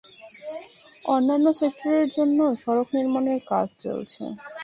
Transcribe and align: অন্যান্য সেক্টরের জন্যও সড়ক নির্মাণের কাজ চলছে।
অন্যান্য 1.05 1.47
সেক্টরের 1.59 2.07
জন্যও 2.15 2.51
সড়ক 2.55 2.87
নির্মাণের 2.97 3.39
কাজ 3.51 3.67
চলছে। 3.83 4.23